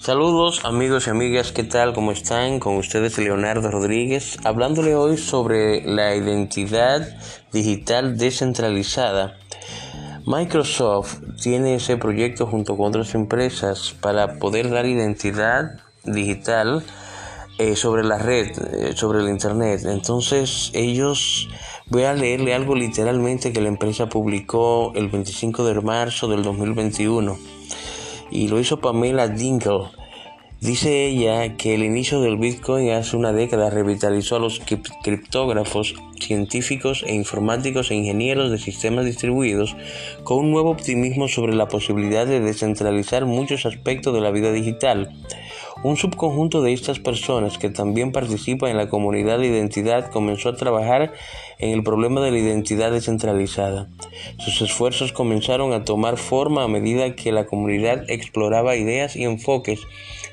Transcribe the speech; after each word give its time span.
Saludos 0.00 0.64
amigos 0.64 1.06
y 1.06 1.10
amigas, 1.10 1.52
¿qué 1.52 1.62
tal? 1.62 1.92
¿Cómo 1.92 2.10
están? 2.10 2.58
Con 2.58 2.76
ustedes 2.76 3.18
Leonardo 3.18 3.70
Rodríguez, 3.70 4.38
hablándole 4.44 4.94
hoy 4.94 5.18
sobre 5.18 5.82
la 5.82 6.16
identidad 6.16 7.06
digital 7.52 8.16
descentralizada. 8.16 9.36
Microsoft 10.24 11.18
tiene 11.42 11.74
ese 11.74 11.98
proyecto 11.98 12.46
junto 12.46 12.78
con 12.78 12.86
otras 12.86 13.14
empresas 13.14 13.94
para 14.00 14.38
poder 14.38 14.70
dar 14.70 14.86
identidad 14.86 15.82
digital 16.04 16.82
eh, 17.58 17.76
sobre 17.76 18.02
la 18.02 18.16
red, 18.16 18.52
eh, 18.72 18.96
sobre 18.96 19.20
el 19.20 19.28
Internet. 19.28 19.82
Entonces 19.84 20.70
ellos, 20.72 21.46
voy 21.88 22.04
a 22.04 22.14
leerle 22.14 22.54
algo 22.54 22.74
literalmente 22.74 23.52
que 23.52 23.60
la 23.60 23.68
empresa 23.68 24.08
publicó 24.08 24.92
el 24.94 25.10
25 25.10 25.62
de 25.62 25.78
marzo 25.82 26.26
del 26.26 26.42
2021 26.42 27.60
y 28.30 28.48
lo 28.48 28.60
hizo 28.60 28.80
Pamela 28.80 29.28
Dingle. 29.28 29.90
Dice 30.60 31.06
ella 31.06 31.56
que 31.56 31.74
el 31.74 31.82
inicio 31.82 32.20
del 32.20 32.36
Bitcoin 32.36 32.90
hace 32.90 33.16
una 33.16 33.32
década 33.32 33.70
revitalizó 33.70 34.36
a 34.36 34.40
los 34.40 34.60
criptógrafos, 35.02 35.94
científicos 36.20 37.02
e 37.06 37.14
informáticos 37.14 37.90
e 37.90 37.94
ingenieros 37.94 38.50
de 38.50 38.58
sistemas 38.58 39.06
distribuidos 39.06 39.74
con 40.22 40.40
un 40.40 40.50
nuevo 40.50 40.68
optimismo 40.68 41.28
sobre 41.28 41.54
la 41.54 41.68
posibilidad 41.68 42.26
de 42.26 42.40
descentralizar 42.40 43.24
muchos 43.24 43.64
aspectos 43.64 44.12
de 44.12 44.20
la 44.20 44.32
vida 44.32 44.52
digital. 44.52 45.16
Un 45.82 45.96
subconjunto 45.96 46.60
de 46.60 46.74
estas 46.74 46.98
personas 46.98 47.56
que 47.56 47.70
también 47.70 48.12
participa 48.12 48.68
en 48.68 48.76
la 48.76 48.90
comunidad 48.90 49.38
de 49.38 49.46
identidad 49.46 50.10
comenzó 50.10 50.50
a 50.50 50.56
trabajar 50.56 51.14
en 51.58 51.70
el 51.70 51.82
problema 51.82 52.20
de 52.20 52.32
la 52.32 52.38
identidad 52.38 52.92
descentralizada. 52.92 53.88
Sus 54.36 54.60
esfuerzos 54.60 55.14
comenzaron 55.14 55.72
a 55.72 55.86
tomar 55.86 56.18
forma 56.18 56.64
a 56.64 56.68
medida 56.68 57.16
que 57.16 57.32
la 57.32 57.46
comunidad 57.46 58.04
exploraba 58.10 58.76
ideas 58.76 59.16
y 59.16 59.24
enfoques 59.24 59.80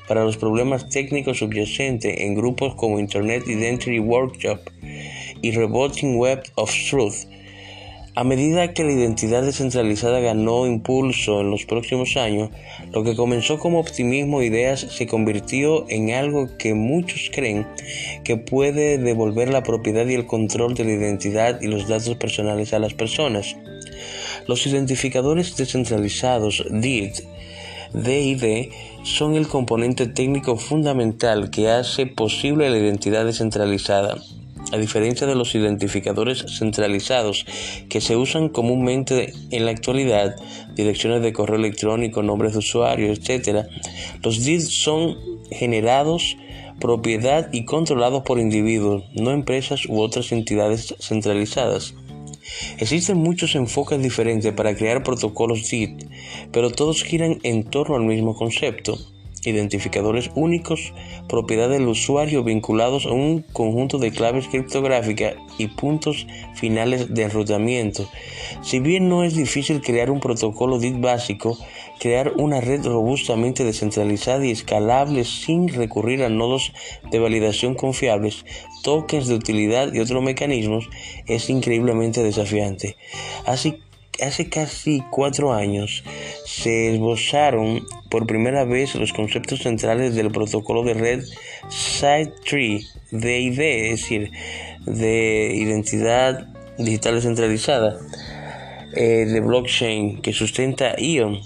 para 0.08 0.24
los 0.24 0.36
problemas 0.36 0.88
técnicos 0.88 1.38
subyacentes 1.38 2.20
en 2.20 2.34
grupos 2.34 2.74
como 2.74 2.98
Internet 2.98 3.46
Identity 3.46 4.00
Workshop 4.00 4.58
y 5.42 5.50
Rebooting 5.52 6.16
Web 6.16 6.42
of 6.56 6.72
Truth 6.90 7.26
a 8.18 8.24
medida 8.24 8.74
que 8.74 8.82
la 8.82 8.90
identidad 8.90 9.44
descentralizada 9.44 10.18
ganó 10.18 10.66
impulso 10.66 11.40
en 11.40 11.52
los 11.52 11.66
próximos 11.66 12.16
años, 12.16 12.50
lo 12.90 13.04
que 13.04 13.14
comenzó 13.14 13.60
como 13.60 13.78
optimismo 13.78 14.40
e 14.40 14.46
ideas 14.46 14.80
se 14.80 15.06
convirtió 15.06 15.88
en 15.88 16.10
algo 16.10 16.48
que 16.58 16.74
muchos 16.74 17.30
creen 17.32 17.64
que 18.24 18.36
puede 18.36 18.98
devolver 18.98 19.50
la 19.50 19.62
propiedad 19.62 20.04
y 20.04 20.14
el 20.14 20.26
control 20.26 20.74
de 20.74 20.82
la 20.82 20.94
identidad 20.94 21.60
y 21.60 21.68
los 21.68 21.86
datos 21.86 22.16
personales 22.16 22.72
a 22.72 22.80
las 22.80 22.92
personas. 22.92 23.54
Los 24.48 24.66
identificadores 24.66 25.56
descentralizados 25.56 26.64
DID 26.72 27.20
DID 27.94 28.70
son 29.02 29.34
el 29.34 29.48
componente 29.48 30.06
técnico 30.06 30.56
fundamental 30.56 31.50
que 31.50 31.70
hace 31.70 32.06
posible 32.06 32.70
la 32.70 32.78
identidad 32.78 33.24
descentralizada 33.24 34.16
a 34.72 34.76
diferencia 34.76 35.26
de 35.26 35.34
los 35.34 35.54
identificadores 35.54 36.44
centralizados 36.58 37.46
que 37.88 38.00
se 38.00 38.16
usan 38.16 38.48
comúnmente 38.48 39.32
en 39.50 39.64
la 39.64 39.70
actualidad, 39.70 40.36
direcciones 40.74 41.22
de 41.22 41.32
correo 41.32 41.56
electrónico, 41.56 42.22
nombres 42.22 42.52
de 42.52 42.58
usuario, 42.58 43.12
etc., 43.12 43.66
los 44.22 44.44
DID 44.44 44.60
son 44.60 45.16
generados, 45.50 46.36
propiedad 46.80 47.48
y 47.52 47.64
controlados 47.64 48.22
por 48.22 48.38
individuos, 48.38 49.04
no 49.14 49.30
empresas 49.30 49.86
u 49.86 50.00
otras 50.00 50.32
entidades 50.32 50.94
centralizadas. 51.00 51.94
Existen 52.78 53.18
muchos 53.18 53.54
enfoques 53.54 54.02
diferentes 54.02 54.52
para 54.52 54.74
crear 54.74 55.02
protocolos 55.02 55.68
DID, 55.68 56.06
pero 56.52 56.70
todos 56.70 57.02
giran 57.02 57.38
en 57.42 57.64
torno 57.64 57.96
al 57.96 58.04
mismo 58.04 58.34
concepto 58.34 58.98
identificadores 59.44 60.30
únicos, 60.34 60.92
propiedad 61.28 61.68
del 61.68 61.88
usuario 61.88 62.44
vinculados 62.44 63.06
a 63.06 63.10
un 63.10 63.42
conjunto 63.42 63.98
de 63.98 64.10
claves 64.10 64.48
criptográficas 64.48 65.34
y 65.58 65.68
puntos 65.68 66.26
finales 66.54 67.14
de 67.14 67.22
enrutamiento. 67.22 68.08
Si 68.62 68.80
bien 68.80 69.08
no 69.08 69.24
es 69.24 69.34
difícil 69.34 69.80
crear 69.80 70.10
un 70.10 70.20
protocolo 70.20 70.78
DIT 70.78 71.00
básico, 71.00 71.58
crear 71.98 72.32
una 72.36 72.60
red 72.60 72.84
robustamente 72.84 73.64
descentralizada 73.64 74.44
y 74.44 74.50
escalable 74.50 75.24
sin 75.24 75.68
recurrir 75.68 76.22
a 76.22 76.28
nodos 76.28 76.72
de 77.10 77.18
validación 77.18 77.74
confiables, 77.74 78.44
tokens 78.82 79.28
de 79.28 79.34
utilidad 79.34 79.92
y 79.92 80.00
otros 80.00 80.22
mecanismos 80.22 80.88
es 81.26 81.50
increíblemente 81.50 82.22
desafiante. 82.22 82.96
Así 83.46 83.80
hace 84.22 84.48
casi 84.48 85.02
cuatro 85.10 85.52
años 85.52 86.02
se 86.44 86.94
esbozaron 86.94 87.86
por 88.10 88.26
primera 88.26 88.64
vez 88.64 88.94
los 88.94 89.12
conceptos 89.12 89.60
centrales 89.60 90.14
del 90.14 90.30
protocolo 90.30 90.82
de 90.82 90.94
red 90.94 91.24
Side 91.68 92.32
DID, 93.10 93.60
es 93.60 94.00
decir, 94.00 94.30
de 94.86 95.52
identidad 95.54 96.46
digital 96.78 97.16
descentralizada 97.16 97.98
eh, 98.94 99.26
de 99.26 99.40
blockchain 99.40 100.22
que 100.22 100.32
sustenta 100.32 100.94
ION. 100.98 101.40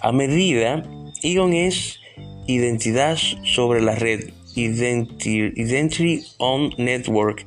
A 0.00 0.12
medida, 0.12 0.82
ION 1.22 1.52
es 1.52 2.00
identidad 2.46 3.16
sobre 3.44 3.82
la 3.82 3.94
red 3.94 4.30
Identity 4.58 6.24
on 6.38 6.70
Network. 6.78 7.46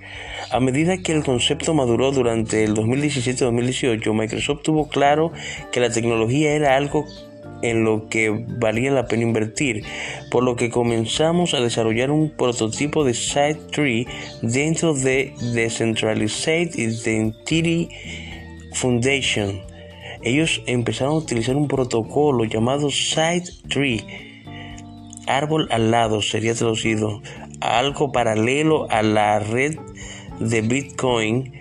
A 0.52 0.60
medida 0.60 0.98
que 0.98 1.12
el 1.12 1.24
concepto 1.24 1.74
maduró 1.74 2.12
durante 2.12 2.64
el 2.64 2.74
2017-2018, 2.74 4.14
Microsoft 4.14 4.64
tuvo 4.64 4.90
claro 4.90 5.32
que 5.72 5.80
la 5.80 5.90
tecnología 5.90 6.54
era 6.54 6.76
algo 6.76 7.06
en 7.62 7.84
lo 7.84 8.10
que 8.10 8.30
valía 8.30 8.92
la 8.92 9.08
pena 9.08 9.24
invertir, 9.24 9.84
por 10.32 10.44
lo 10.44 10.56
que 10.56 10.70
comenzamos 10.70 11.54
a 11.54 11.62
desarrollar 11.62 12.12
un 12.12 12.32
prototipo 12.32 13.04
de 13.04 13.14
Side 13.14 13.60
Tree 13.72 14.08
dentro 14.42 14.94
de 14.94 15.34
Decentralized 15.54 16.76
Identity 16.76 17.90
Foundation. 18.74 19.62
Ellos 20.24 20.62
empezaron 20.68 21.14
a 21.14 21.18
utilizar 21.18 21.56
un 21.56 21.68
protocolo 21.68 22.46
llamado 22.46 22.90
Side 22.90 23.46
Tree 23.70 24.31
árbol 25.38 25.68
al 25.72 25.92
lado 25.92 26.22
sería 26.22 26.56
traducido 26.56 27.22
algo 27.60 28.12
paralelo 28.12 28.90
a 28.90 29.04
la 29.04 29.40
red 29.40 29.78
de 30.40 30.62
Bitcoin 30.62 31.54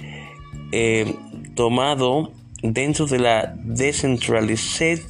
eh, 0.73 1.15
tomado 1.55 2.33
dentro 2.63 3.07
de 3.07 3.19
la 3.19 3.55
Decentralized 3.57 5.01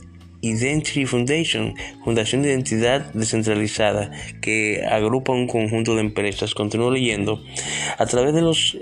Identity 0.43 1.05
Foundation, 1.05 1.75
Fundación 2.05 2.43
de 2.43 2.51
Identidad 2.51 3.13
Descentralizada, 3.13 4.11
que 4.41 4.83
agrupa 4.91 5.33
un 5.33 5.47
conjunto 5.47 5.95
de 5.95 6.01
empresas. 6.01 6.55
Continúo 6.55 6.91
leyendo. 6.91 7.43
A 7.99 8.07
través 8.07 8.35
de 8.35 8.41
los 8.41 8.79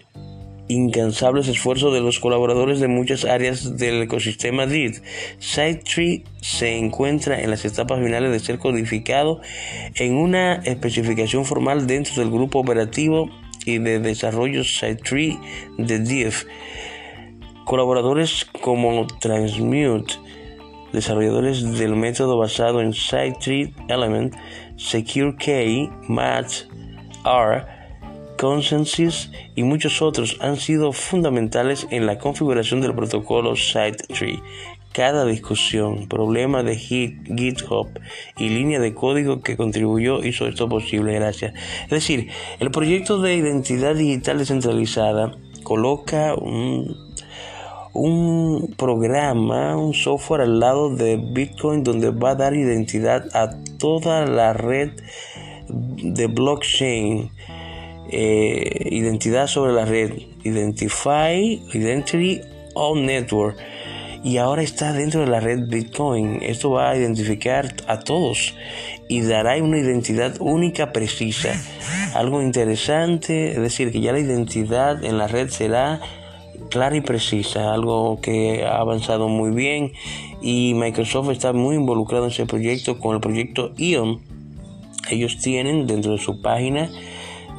incansables 0.68 1.48
esfuerzos 1.48 1.92
de 1.92 2.00
los 2.00 2.18
colaboradores 2.18 2.80
de 2.80 2.88
muchas 2.88 3.24
áreas 3.24 3.76
del 3.76 4.02
ecosistema 4.02 4.66
DID. 4.66 4.98
SideTree 5.38 6.24
se 6.40 6.76
encuentra 6.76 7.40
en 7.40 7.50
las 7.50 7.64
etapas 7.64 8.00
finales 8.02 8.30
de 8.30 8.40
ser 8.40 8.58
codificado 8.58 9.40
en 9.94 10.16
una 10.16 10.54
especificación 10.56 11.44
formal 11.44 11.86
dentro 11.86 12.22
del 12.22 12.30
grupo 12.30 12.60
operativo 12.60 13.30
y 13.64 13.78
de 13.78 13.98
desarrollo 13.98 14.64
SideTree 14.64 15.38
de 15.78 15.98
DIF. 16.00 16.44
Colaboradores 17.64 18.46
como 18.62 19.06
Transmute, 19.20 20.14
desarrolladores 20.92 21.78
del 21.78 21.96
método 21.96 22.38
basado 22.38 22.80
en 22.80 22.92
SideTree 22.92 23.74
Element, 23.88 24.34
SecureKey, 24.76 25.90
MAT, 26.08 26.46
R, 27.24 27.77
Consensus 28.38 29.32
y 29.56 29.64
muchos 29.64 30.00
otros 30.00 30.36
han 30.40 30.56
sido 30.56 30.92
fundamentales 30.92 31.88
en 31.90 32.06
la 32.06 32.18
configuración 32.18 32.80
del 32.80 32.94
protocolo 32.94 33.56
SideTree. 33.56 34.40
Cada 34.92 35.24
discusión, 35.26 36.08
problema 36.08 36.62
de 36.62 36.76
GitHub 36.76 37.88
y 38.38 38.48
línea 38.48 38.78
de 38.78 38.94
código 38.94 39.40
que 39.40 39.56
contribuyó 39.56 40.22
hizo 40.24 40.46
esto 40.46 40.68
posible. 40.68 41.14
Gracias. 41.14 41.52
Es 41.84 41.90
decir, 41.90 42.28
el 42.60 42.70
proyecto 42.70 43.20
de 43.20 43.34
identidad 43.34 43.96
digital 43.96 44.38
descentralizada 44.38 45.36
coloca 45.64 46.34
un, 46.36 46.96
un 47.92 48.72
programa, 48.76 49.76
un 49.76 49.94
software 49.94 50.42
al 50.42 50.60
lado 50.60 50.94
de 50.94 51.16
Bitcoin 51.16 51.82
donde 51.82 52.10
va 52.10 52.30
a 52.30 52.36
dar 52.36 52.54
identidad 52.54 53.26
a 53.34 53.50
toda 53.78 54.26
la 54.26 54.52
red 54.52 54.92
de 55.68 56.26
blockchain 56.28 57.30
eh, 58.10 58.88
identidad 58.90 59.46
sobre 59.46 59.72
la 59.72 59.84
red, 59.84 60.12
Identify, 60.44 61.60
Identity 61.72 62.40
on 62.74 63.06
Network. 63.06 63.56
Y 64.24 64.38
ahora 64.38 64.62
está 64.62 64.92
dentro 64.92 65.20
de 65.20 65.28
la 65.28 65.40
red 65.40 65.68
Bitcoin. 65.68 66.40
Esto 66.42 66.70
va 66.70 66.90
a 66.90 66.96
identificar 66.96 67.74
a 67.86 68.00
todos 68.00 68.54
y 69.08 69.20
dará 69.22 69.56
una 69.62 69.78
identidad 69.78 70.36
única 70.40 70.92
precisa. 70.92 71.54
Algo 72.14 72.42
interesante, 72.42 73.52
es 73.52 73.60
decir, 73.60 73.92
que 73.92 74.00
ya 74.00 74.12
la 74.12 74.18
identidad 74.18 75.04
en 75.04 75.18
la 75.18 75.28
red 75.28 75.50
será 75.50 76.00
clara 76.70 76.96
y 76.96 77.00
precisa, 77.00 77.72
algo 77.72 78.20
que 78.20 78.64
ha 78.64 78.78
avanzado 78.78 79.28
muy 79.28 79.52
bien 79.52 79.92
y 80.42 80.74
Microsoft 80.74 81.30
está 81.30 81.52
muy 81.52 81.76
involucrado 81.76 82.24
en 82.24 82.30
ese 82.30 82.44
proyecto 82.44 82.98
con 82.98 83.14
el 83.14 83.20
proyecto 83.20 83.72
ION 83.76 84.20
ellos 85.10 85.38
tienen 85.38 85.86
dentro 85.86 86.12
de 86.12 86.18
su 86.18 86.40
página 86.42 86.90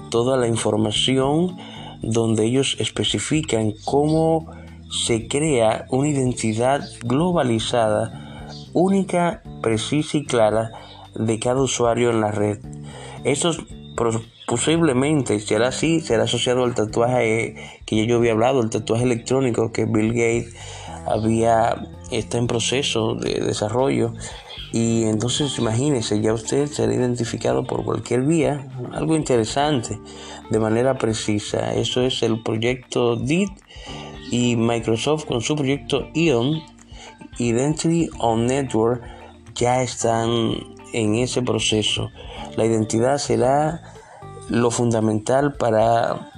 toda 0.10 0.38
la 0.38 0.48
información 0.48 1.58
donde 2.02 2.46
ellos 2.46 2.78
especifican 2.80 3.74
cómo 3.86 4.48
se 4.90 5.28
crea 5.28 5.86
una 5.90 6.10
identidad 6.10 6.82
globalizada, 7.04 8.48
única, 8.74 9.44
precisa 9.62 10.18
y 10.18 10.26
clara 10.26 10.72
de 11.16 11.40
cada 11.40 11.62
usuario 11.62 12.10
en 12.10 12.22
la 12.22 12.32
red. 12.32 12.60
Esto 13.24 13.52
posiblemente 14.48 15.40
será 15.40 15.68
así, 15.68 16.00
será 16.00 16.24
asociado 16.24 16.64
al 16.64 16.74
tatuaje 16.74 17.56
que 17.86 17.98
ya 17.98 18.04
yo 18.06 18.18
había 18.18 18.32
hablado, 18.32 18.62
el 18.62 18.70
tatuaje 18.70 19.04
electrónico 19.04 19.72
que 19.72 19.86
Bill 19.86 20.10
Gates 20.10 20.56
había 21.10 21.88
está 22.12 22.38
en 22.38 22.48
proceso 22.48 23.16
de 23.16 23.42
desarrollo 23.42 24.14
y 24.72 25.06
entonces 25.06 25.58
imagínese, 25.58 26.22
ya 26.22 26.34
usted 26.34 26.68
será 26.68 26.94
identificado 26.94 27.64
por 27.64 27.84
cualquier 27.84 28.22
vía, 28.22 28.68
algo 28.94 29.16
interesante, 29.16 30.00
de 30.50 30.60
manera 30.60 30.98
precisa. 30.98 31.74
Eso 31.74 32.02
es 32.02 32.22
el 32.22 32.44
proyecto 32.44 33.16
DIT 33.16 33.50
y 34.32 34.56
Microsoft 34.56 35.26
con 35.26 35.42
su 35.42 35.56
proyecto 35.56 36.08
ION, 36.14 36.62
Identity 37.40 38.10
on 38.20 38.46
Network, 38.46 39.02
ya 39.56 39.82
están 39.82 40.54
en 40.94 41.16
ese 41.16 41.42
proceso. 41.42 42.10
La 42.56 42.66
identidad 42.66 43.18
será 43.18 43.82
lo 44.50 44.70
fundamental 44.70 45.54
para 45.54 46.32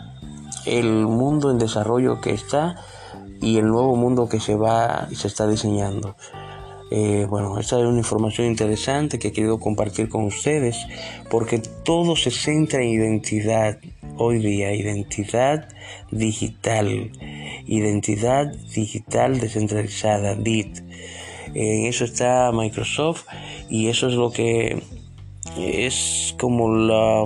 el 0.66 0.90
mundo 1.06 1.52
en 1.52 1.58
desarrollo 1.58 2.22
que 2.22 2.32
está 2.32 2.78
y 3.42 3.58
el 3.58 3.68
nuevo 3.68 3.96
mundo 3.96 4.30
que 4.30 4.40
se 4.40 4.56
va 4.56 5.08
y 5.12 5.16
se 5.16 5.28
está 5.28 5.48
diseñando. 5.48 6.16
Eh, 6.94 7.26
bueno, 7.30 7.58
esta 7.58 7.80
es 7.80 7.86
una 7.86 8.00
información 8.00 8.48
interesante 8.48 9.18
que 9.18 9.30
he 9.30 9.32
querido 9.32 9.60
compartir 9.60 10.10
con 10.10 10.26
ustedes 10.26 10.78
porque 11.30 11.60
todo 11.60 12.18
se 12.18 12.32
centra 12.32 12.82
en 12.82 12.90
identidad 12.90 13.80
hoy 14.18 14.40
día, 14.40 14.74
identidad 14.74 15.70
digital, 16.12 17.12
identidad 17.66 18.54
digital 18.76 19.40
descentralizada, 19.40 20.36
DIT. 20.36 20.80
En 21.54 21.86
eso 21.86 22.04
está 22.04 22.52
Microsoft 22.54 23.26
y 23.70 23.88
eso 23.88 24.08
es 24.08 24.14
lo 24.14 24.32
que 24.32 24.84
es 25.58 26.36
como 26.38 26.74
la 26.76 27.24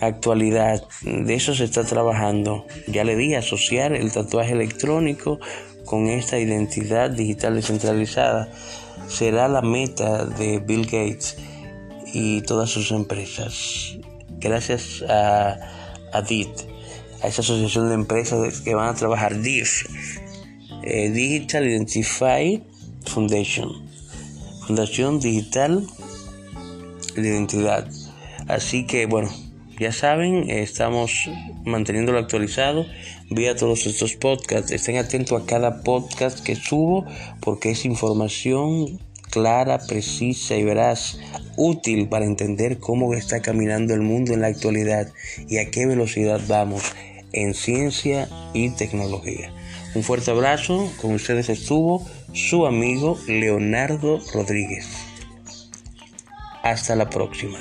actualidad. 0.00 0.82
De 1.02 1.34
eso 1.34 1.54
se 1.54 1.64
está 1.64 1.84
trabajando. 1.84 2.66
Ya 2.86 3.04
le 3.04 3.16
di 3.16 3.34
asociar 3.34 3.92
el 3.92 4.12
tatuaje 4.12 4.52
electrónico 4.52 5.38
con 5.84 6.08
esta 6.08 6.38
identidad 6.38 7.10
digital 7.10 7.54
descentralizada 7.54 8.50
será 9.08 9.48
la 9.48 9.62
meta 9.62 10.24
de 10.26 10.58
Bill 10.58 10.84
Gates 10.84 11.36
y 12.12 12.42
todas 12.42 12.70
sus 12.70 12.90
empresas. 12.90 13.96
Gracias 14.38 15.02
a, 15.08 15.58
a 16.12 16.22
DIT, 16.22 16.48
a 17.22 17.28
esa 17.28 17.42
asociación 17.42 17.88
de 17.88 17.94
empresas 17.94 18.60
que 18.60 18.74
van 18.74 18.88
a 18.88 18.94
trabajar 18.94 19.40
DIF, 19.40 19.86
eh, 20.82 21.10
Digital 21.10 21.66
Identify 21.66 22.62
Foundation, 23.06 23.88
Fundación 24.66 25.20
Digital 25.20 25.86
de 27.16 27.28
Identidad. 27.28 27.88
Así 28.46 28.86
que 28.86 29.06
bueno, 29.06 29.30
ya 29.78 29.92
saben, 29.92 30.50
estamos 30.50 31.30
manteniéndolo 31.64 32.18
actualizado 32.18 32.86
vía 33.30 33.54
todos 33.54 33.86
estos 33.86 34.14
podcasts. 34.14 34.72
Estén 34.72 34.96
atentos 34.96 35.40
a 35.40 35.46
cada 35.46 35.82
podcast 35.82 36.40
que 36.40 36.56
subo 36.56 37.06
porque 37.40 37.70
es 37.70 37.84
información 37.84 38.98
clara, 39.30 39.78
precisa 39.86 40.56
y 40.56 40.64
veraz, 40.64 41.20
útil 41.56 42.08
para 42.08 42.24
entender 42.24 42.78
cómo 42.78 43.14
está 43.14 43.40
caminando 43.40 43.94
el 43.94 44.00
mundo 44.00 44.32
en 44.32 44.40
la 44.40 44.48
actualidad 44.48 45.12
y 45.48 45.58
a 45.58 45.70
qué 45.70 45.86
velocidad 45.86 46.40
vamos 46.48 46.82
en 47.32 47.54
ciencia 47.54 48.28
y 48.54 48.70
tecnología. 48.70 49.52
Un 49.94 50.02
fuerte 50.02 50.30
abrazo, 50.30 50.90
con 51.00 51.14
ustedes 51.14 51.48
estuvo 51.48 52.04
su 52.32 52.66
amigo 52.66 53.18
Leonardo 53.26 54.20
Rodríguez. 54.32 54.86
Hasta 56.62 56.96
la 56.96 57.08
próxima. 57.08 57.58